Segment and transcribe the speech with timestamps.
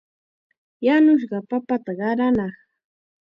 [0.85, 2.55] Yanushqa papata qaranaaq.